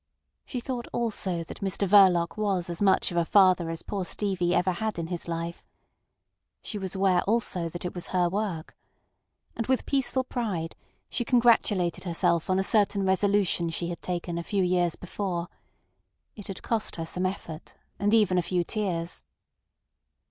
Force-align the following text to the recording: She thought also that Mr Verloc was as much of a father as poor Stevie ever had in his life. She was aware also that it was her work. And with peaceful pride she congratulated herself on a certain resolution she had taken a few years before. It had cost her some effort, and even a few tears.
She 0.47 0.59
thought 0.59 0.87
also 0.91 1.43
that 1.43 1.59
Mr 1.59 1.87
Verloc 1.87 2.35
was 2.35 2.71
as 2.71 2.81
much 2.81 3.11
of 3.11 3.17
a 3.17 3.23
father 3.23 3.69
as 3.69 3.83
poor 3.83 4.03
Stevie 4.03 4.55
ever 4.55 4.71
had 4.71 4.97
in 4.97 5.05
his 5.09 5.27
life. 5.27 5.63
She 6.63 6.79
was 6.79 6.95
aware 6.95 7.21
also 7.27 7.69
that 7.69 7.85
it 7.85 7.93
was 7.93 8.07
her 8.07 8.27
work. 8.27 8.75
And 9.55 9.67
with 9.67 9.85
peaceful 9.85 10.23
pride 10.23 10.75
she 11.07 11.23
congratulated 11.23 12.05
herself 12.05 12.49
on 12.49 12.57
a 12.57 12.63
certain 12.63 13.03
resolution 13.05 13.69
she 13.69 13.89
had 13.89 14.01
taken 14.01 14.39
a 14.39 14.43
few 14.43 14.63
years 14.63 14.95
before. 14.95 15.49
It 16.35 16.47
had 16.47 16.63
cost 16.63 16.95
her 16.95 17.05
some 17.05 17.27
effort, 17.27 17.75
and 17.99 18.11
even 18.11 18.39
a 18.39 18.41
few 18.41 18.63
tears. 18.63 19.23